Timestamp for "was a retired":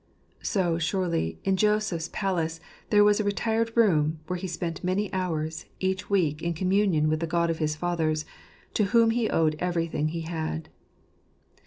3.03-3.71